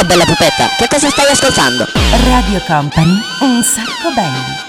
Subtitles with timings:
[0.00, 1.84] Ciao bella pupetta, che cosa stai ascoltando?
[2.24, 4.68] Radio Company, un sacco belli.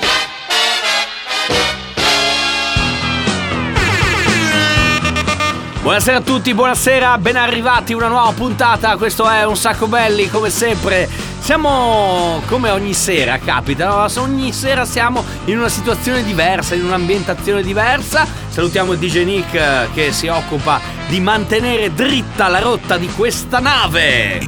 [5.81, 10.49] Buonasera a tutti, buonasera, ben arrivati, una nuova puntata, questo è Un Sacco Belli, come
[10.49, 11.07] sempre.
[11.41, 14.21] Siamo, come ogni sera capita, no?
[14.21, 18.27] ogni sera siamo in una situazione diversa, in un'ambientazione diversa.
[18.47, 23.59] Salutiamo il DJ Nick eh, che si occupa di mantenere dritta la rotta di questa
[23.59, 24.47] nave.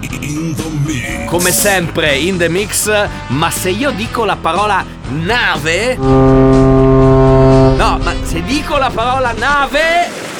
[1.26, 5.96] Come sempre in the mix, ma se io dico la parola nave...
[5.96, 10.32] No, ma se dico la parola nave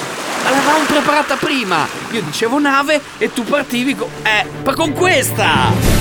[0.44, 1.88] ma l'avevamo preparata prima.
[2.12, 4.10] Io dicevo nave e tu partivi con.
[4.24, 5.93] Eh, ma con questa!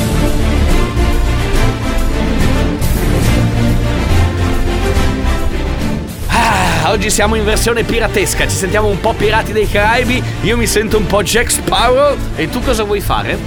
[6.93, 10.99] Oggi siamo in versione piratesca, ci sentiamo un po' pirati dei Caraibi, io mi sento
[10.99, 13.39] un po' Jack Sparrow e tu cosa vuoi fare?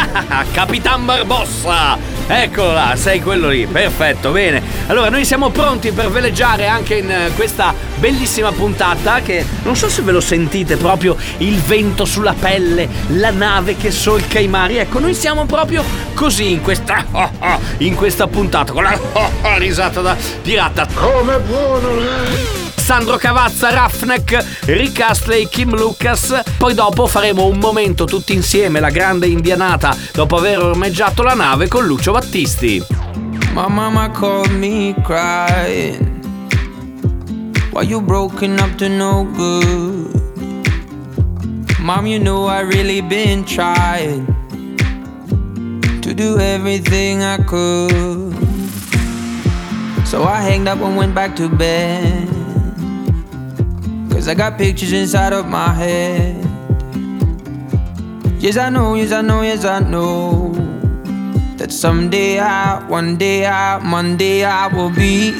[0.52, 1.98] Capitan Barbossa!
[2.26, 4.62] Eccola, sei quello lì, perfetto, bene.
[4.86, 9.90] Allora, noi siamo pronti per veleggiare anche in eh, questa bellissima puntata che non so
[9.90, 14.78] se ve lo sentite proprio il vento sulla pelle, la nave che solca i mari.
[14.78, 15.84] Ecco, noi siamo proprio
[16.14, 17.04] così in questa
[17.78, 18.98] in questa puntata con la
[19.58, 20.86] risata da pirata.
[20.94, 22.63] Come buono lei!
[22.84, 26.42] Sandro Cavazza, Raffneck, Rick Astley, Kim Lucas.
[26.58, 31.66] Poi dopo faremo un momento tutti insieme, la grande indianata, dopo aver ormeggiato la nave
[31.66, 32.84] con Lucio Battisti.
[33.54, 35.96] My mama called me crying
[37.72, 40.20] Why you broken up to no good
[41.78, 44.26] Mom, you know I really been trying
[46.02, 48.36] To do everything I could
[50.04, 52.33] So I hanged up and went back to bed
[54.14, 56.44] Cause I got pictures inside of my head
[58.44, 60.52] Yes, I know, yes, I know, yes, I know
[61.56, 65.32] that someday I, one day I, Monday I will be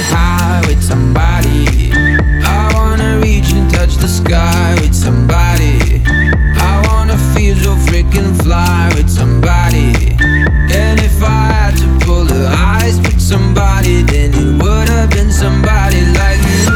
[0.00, 1.92] high with somebody.
[1.92, 6.02] I wanna reach and touch the sky with somebody.
[6.06, 10.16] I wanna feel so freaking fly with somebody.
[10.72, 15.30] And if I had to pull the eyes with somebody, then it would have been
[15.30, 16.75] somebody like you.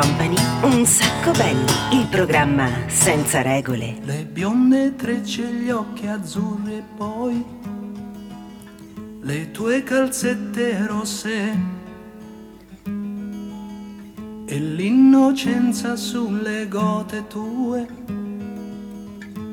[0.00, 3.98] Company, un sacco belli, il programma senza regole.
[4.02, 7.44] Le bionde trecce, gli occhi azzurri e poi
[9.20, 11.58] le tue calzette rosse
[14.46, 17.86] e l'innocenza sulle gote tue,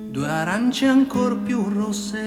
[0.09, 2.19] due arance ancor più rosse.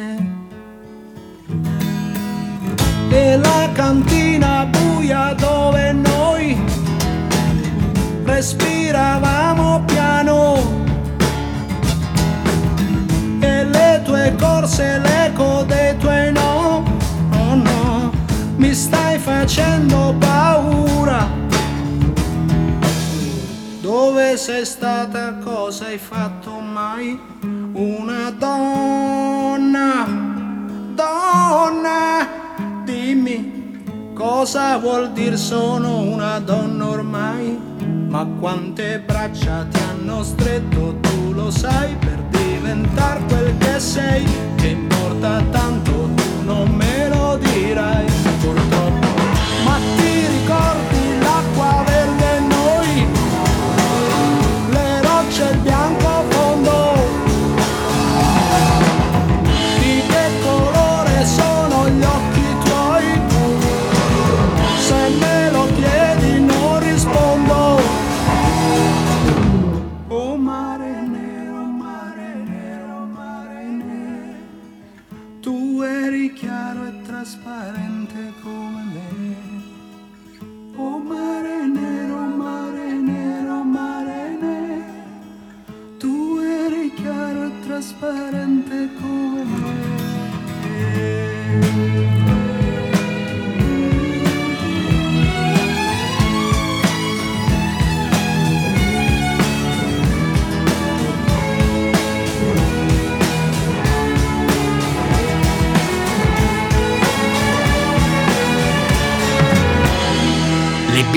[3.10, 6.83] E la cantina buia dove noi
[8.24, 10.56] respiravamo piano
[13.40, 16.82] e le tue corse, l'eco dei tuoi no,
[17.32, 18.12] oh no,
[18.56, 21.42] mi stai facendo paura.
[23.80, 27.20] Dove sei stata, cosa hai fatto mai?
[27.74, 30.06] Una donna,
[30.94, 32.28] donna,
[32.84, 33.54] dimmi
[34.14, 37.63] cosa vuol dire sono una donna ormai?
[38.14, 44.24] Ma quante braccia ti hanno stretto, tu lo sai, per diventare quel che sei,
[44.54, 48.06] che importa tanto, tu non me lo dirai,
[77.24, 77.93] transparente.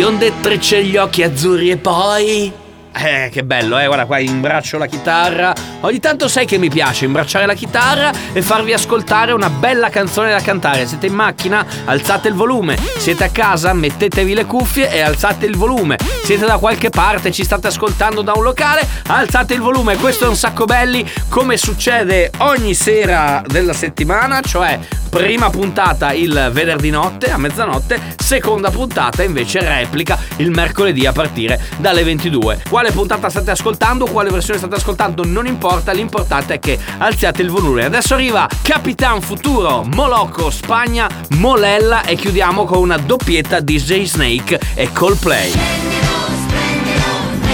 [0.07, 2.49] Le bionde trecce, gli occhi azzurri e poi...
[2.93, 5.53] Eh, che bello, eh, guarda qua, imbraccio la chitarra.
[5.81, 10.31] Ogni tanto sai che mi piace imbracciare la chitarra e farvi ascoltare una bella canzone
[10.31, 10.87] da cantare.
[10.87, 11.63] Siete in macchina?
[11.85, 12.77] Alzate il volume.
[12.97, 13.73] Siete a casa?
[13.73, 15.97] Mettetevi le cuffie e alzate il volume.
[16.23, 17.31] Siete da qualche parte?
[17.31, 18.87] Ci state ascoltando da un locale?
[19.05, 19.97] Alzate il volume.
[19.97, 24.79] Questo è un sacco belli, come succede ogni sera della settimana, cioè
[25.09, 31.59] prima puntata il venerdì notte a mezzanotte, seconda puntata invece replica il mercoledì a partire
[31.77, 32.63] dalle 22.
[32.69, 37.49] Quale puntata state ascoltando, quale versione state ascoltando non importa, l'importante è che alziate il
[37.49, 37.85] volume.
[37.85, 44.59] Adesso arriva Capitan Futuro, Molocco, Spagna, Molella e chiudiamo con una doppietta di Jay Snake
[44.73, 45.51] e Coldplay.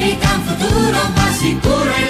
[0.00, 2.09] Capitan Futuro, va sicuro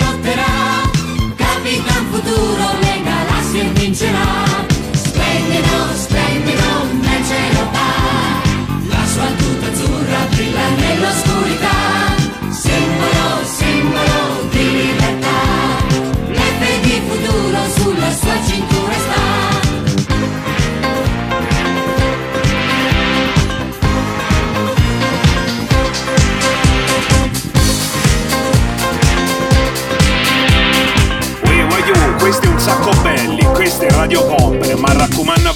[33.81, 35.55] queste radio compere, ma raccomando a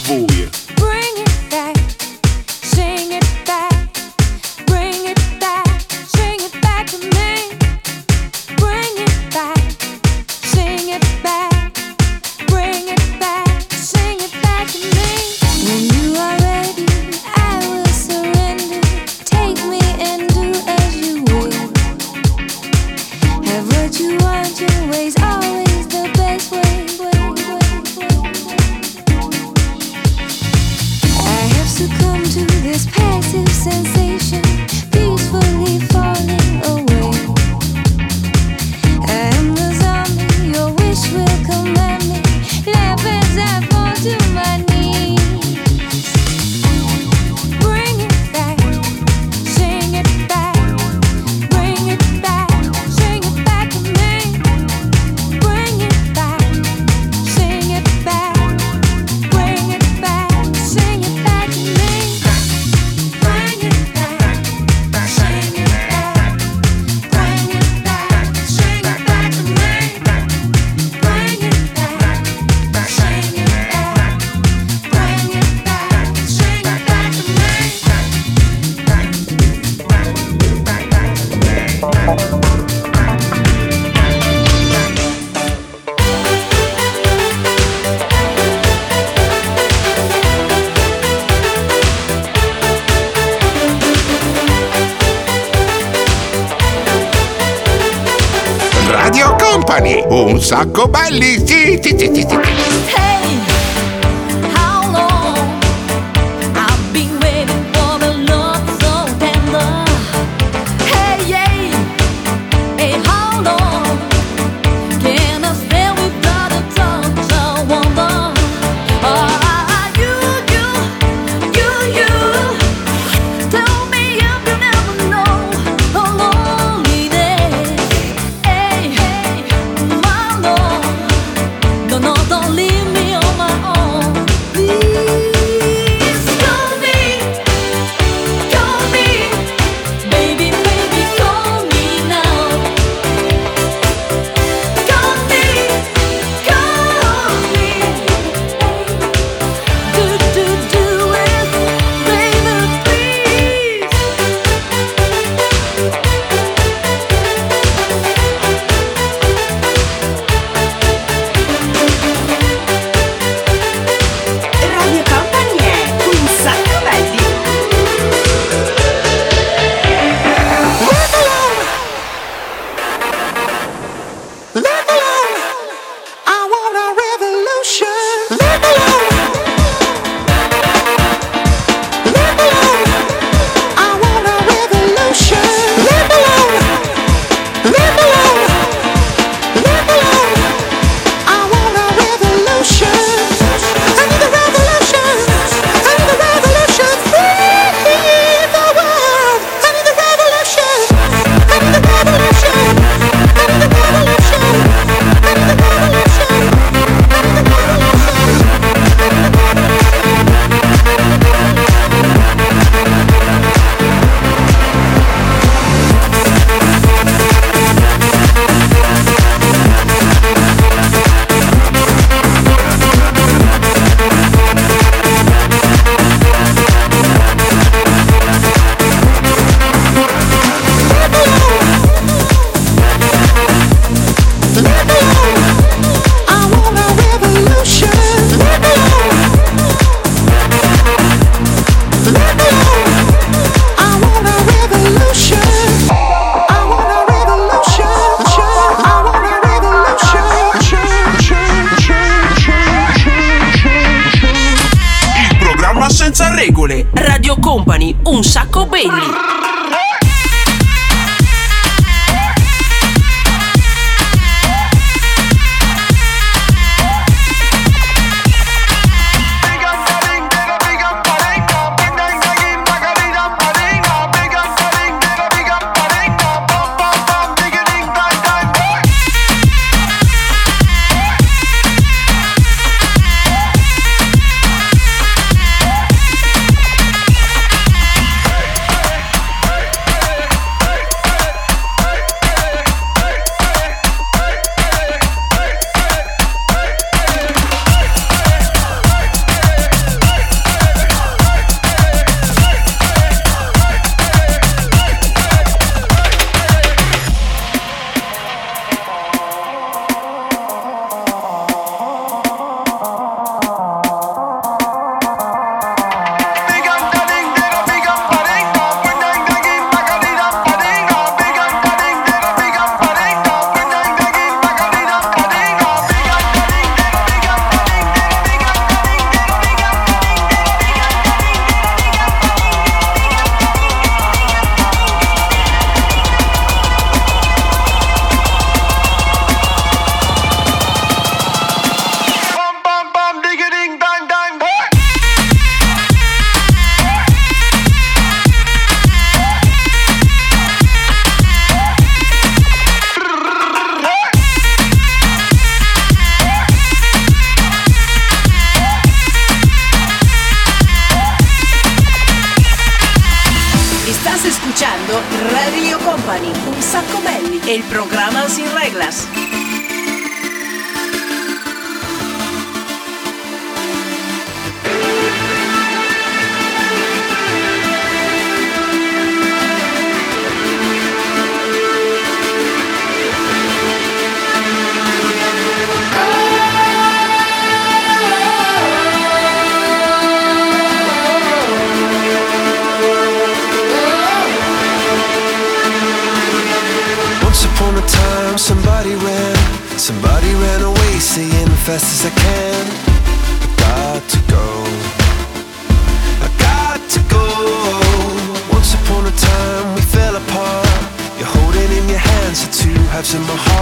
[413.05, 413.54] two halves of my heart.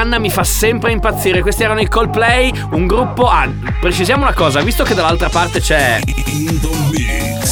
[0.00, 1.42] Rihanna mi fa sempre impazzire.
[1.42, 3.28] Questi erano i Coldplay, un gruppo.
[3.28, 3.46] Ah,
[3.80, 6.00] precisiamo una cosa, visto che dall'altra parte c'è.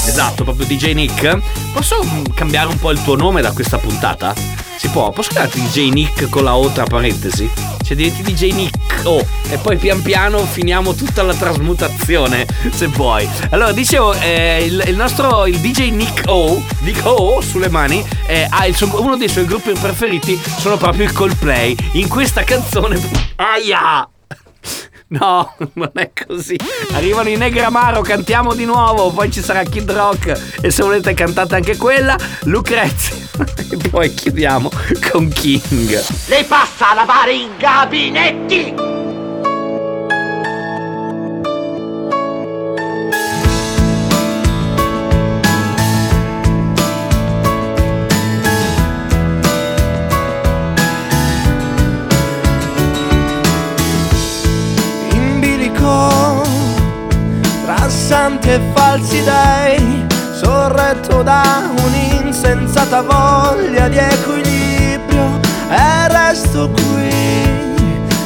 [0.06, 1.38] Esatto, proprio DJ Nick.
[1.72, 4.34] Posso cambiare un po' il tuo nome da questa puntata?
[4.76, 5.10] Si può?
[5.10, 7.50] Posso chiamarti DJ Nick con la O tra parentesi?
[7.82, 13.28] Cioè diventi DJ Nick O e poi pian piano finiamo tutta la trasmutazione, se vuoi.
[13.50, 18.46] Allora, dicevo, eh, il, il nostro il DJ Nick O, Nick O sulle mani, eh,
[18.48, 21.74] ha il uno dei suoi gruppi preferiti sono proprio i Coldplay.
[21.92, 23.00] In questa canzone.
[23.36, 24.08] Aia!
[25.18, 26.56] No, non è così.
[26.92, 29.10] Arrivano i Negramaro, cantiamo di nuovo.
[29.10, 30.58] Poi ci sarà Kid Rock.
[30.60, 33.16] E se volete cantate anche quella, Lucrezia.
[33.70, 34.70] E poi chiudiamo
[35.10, 36.02] con King.
[36.26, 39.07] Lei passa a lavare i gabinetti!
[58.48, 67.76] Santi e falsi dei sorretto da un'insensata voglia di equilibrio e resto qui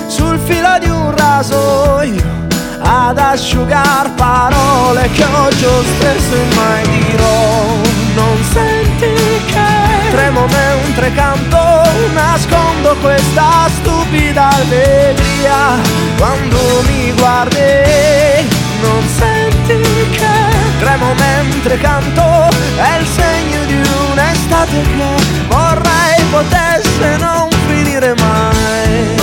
[0.07, 2.23] sul filo di un rasoio
[2.79, 7.81] ad asciugar parole che oggi ho stesso e mai dirò.
[8.15, 9.07] Non senti
[9.47, 11.59] che tremo mentre canto
[12.13, 15.81] nascondo questa stupida allegria
[16.19, 18.51] quando mi guardi
[18.83, 19.32] non senti
[19.67, 19.81] che
[20.81, 23.75] tremo mentre canto è il segno di
[24.11, 29.21] un'estate che vorrei potesse non finire mai.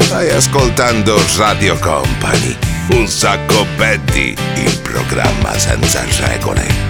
[0.00, 2.56] Stai ascoltando Radio Company.
[2.90, 6.89] Un sacco Betty, il programma senza regole.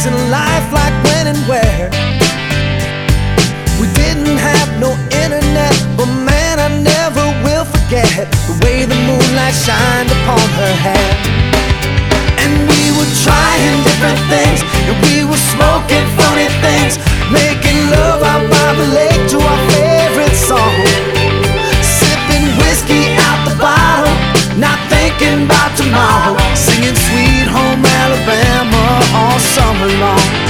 [0.00, 1.90] Things in life, like when and where.
[3.80, 4.92] We didn't have no
[5.24, 11.10] internet, but man, I never will forget the way the moonlight shined upon her hair.
[12.42, 16.98] And we were trying different things, and we were smoking funny things,
[17.32, 20.76] making love out by the lake to our favorite song.
[21.82, 24.16] Sipping whiskey out the bottle,
[24.56, 26.36] not thinking about tomorrow.
[26.54, 28.79] Singing Sweet Home Alabama
[29.14, 30.49] all summer long.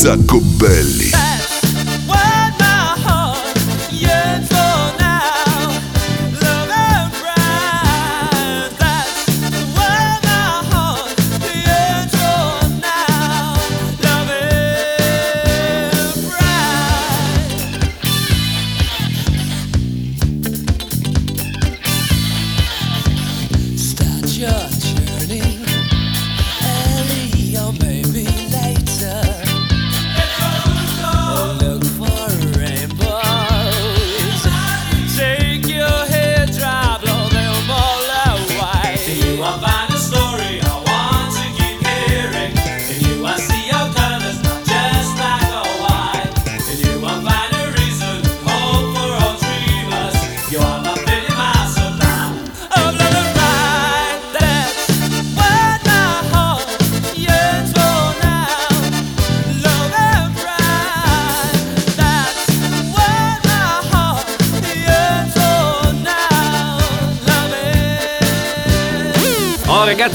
[0.00, 1.10] Sacco belli.
[23.76, 24.69] Start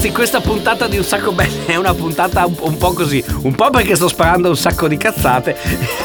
[0.06, 3.54] ragazzi, questa puntata di Un Sacco Belli è una puntata un, un po' così, un
[3.54, 5.56] po' perché sto sparando un sacco di cazzate,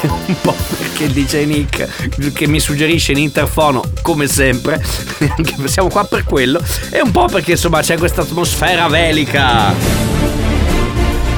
[0.26, 4.82] un po' perché DJ Nick che mi suggerisce in interfono, come sempre,
[5.64, 6.60] siamo qua per quello,
[6.90, 10.11] e un po' perché insomma c'è questa atmosfera velica.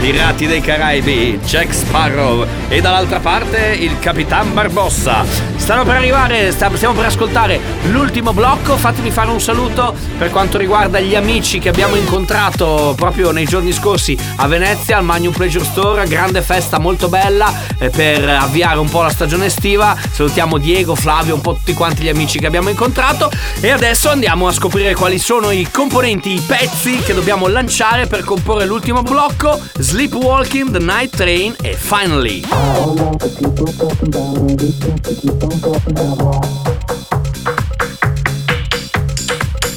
[0.04, 5.24] Pirati dei Caraibi, Jack Sparrow e dall'altra parte il Capitan Barbossa.
[5.56, 8.76] Stanno per arrivare, stiamo per ascoltare l'ultimo blocco.
[8.76, 13.72] Fatemi fare un saluto per quanto riguarda gli amici che abbiamo incontrato proprio nei giorni
[13.72, 16.06] scorsi a Venezia al Magnum Pleasure Store.
[16.06, 19.96] Grande festa molto bella eh, per avviare un po' la stagione estiva.
[20.12, 23.30] Salutiamo Diego, Flavio, un po' tutti quanti gli amici che abbiamo incontrato.
[23.60, 28.22] E adesso andiamo a scoprire quali sono i componenti, i pezzi che dobbiamo lanciare per
[28.22, 29.58] comporre l'ultimo blocco.
[29.94, 32.42] Sleepwalking, The Night Train e Finally.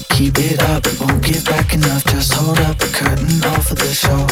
[0.09, 2.03] Keep it up, it won't get back enough.
[2.05, 4.25] Just hold up the curtain off of the show.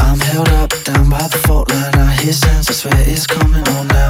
[0.00, 1.96] I'm held up down by the fault line.
[1.96, 4.05] I hear sounds, I swear it's coming on now.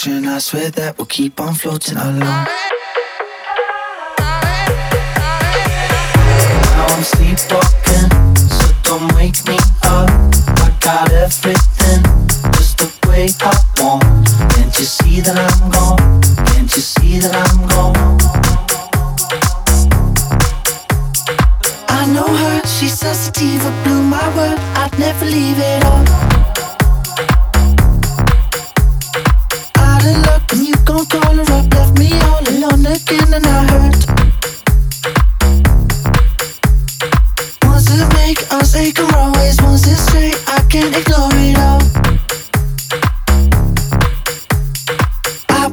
[0.00, 0.26] Ocean.
[0.26, 2.18] I swear that we'll keep on floating alone.
[2.18, 2.46] Now
[6.88, 8.09] I'm sleepwalking,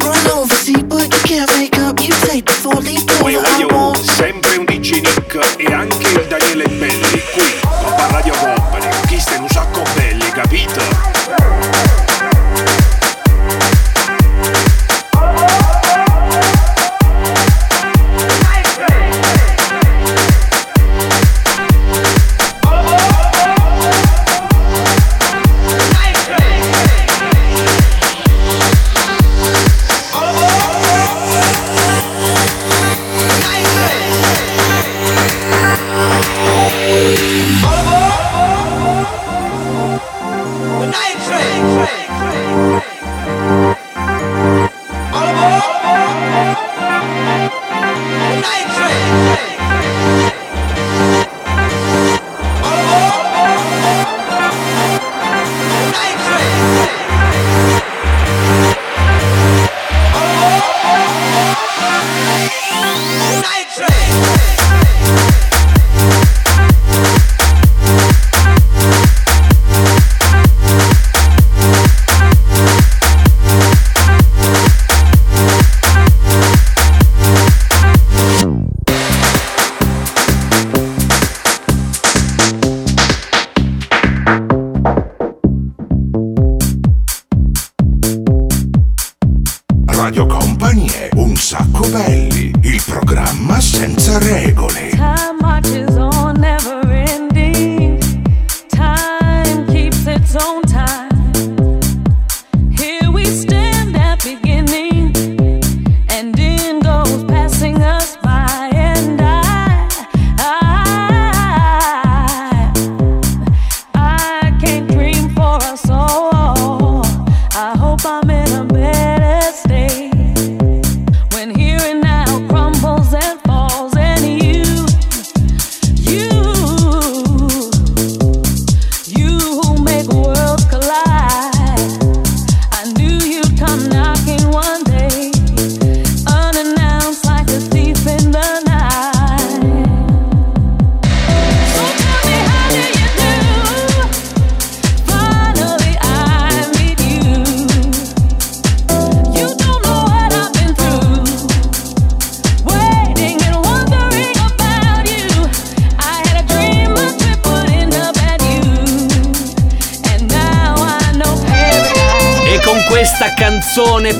[0.01, 0.56] up all over.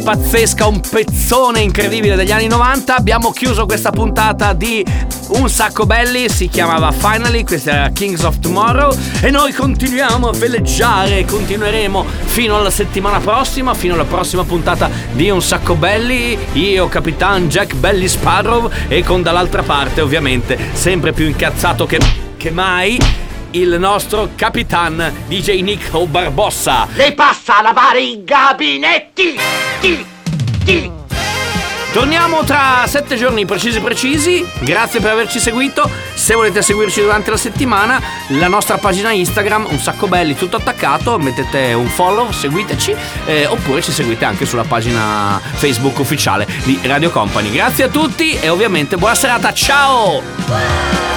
[0.08, 2.96] Pazzesca, un pezzone incredibile degli anni 90.
[2.96, 4.82] Abbiamo chiuso questa puntata di
[5.32, 10.32] Un sacco belli, si chiamava Finally, questa era Kings of Tomorrow e noi continuiamo a
[10.32, 16.38] veleggiare, continueremo fino alla settimana prossima, fino alla prossima puntata di Un sacco belli.
[16.54, 22.00] Io, Capitan Jack Belly Sparrow e con dall'altra parte ovviamente sempre più incazzato che,
[22.38, 22.98] che mai
[23.58, 26.88] il nostro Capitan DJ Nick Barbossa.
[26.94, 29.40] Lei passa a lavare i gabinetti!
[29.80, 30.06] Ti,
[30.64, 30.92] ti.
[31.94, 34.46] Torniamo tra sette giorni precisi precisi.
[34.60, 35.90] Grazie per averci seguito.
[36.14, 41.18] Se volete seguirci durante la settimana, la nostra pagina Instagram, un sacco belli, tutto attaccato.
[41.18, 42.96] Mettete un follow, seguiteci.
[43.26, 47.50] eh, oppure ci seguite anche sulla pagina Facebook ufficiale di Radio Company.
[47.50, 49.52] Grazie a tutti e ovviamente buona serata.
[49.54, 51.17] Ciao!